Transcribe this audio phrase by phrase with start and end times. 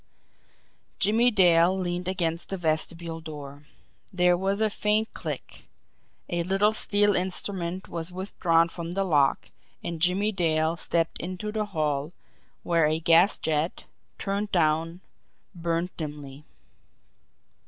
[0.97, 3.67] Jimmie Dale leaned against the vestibule door
[4.11, 5.67] there was a faint click
[6.27, 9.51] a little steel instrument was withdrawn from the lock
[9.83, 12.13] and Jimmie Dale stepped into the hall,
[12.63, 13.85] where a gas jet,
[14.17, 15.01] turned down,
[15.53, 16.45] burned dimly.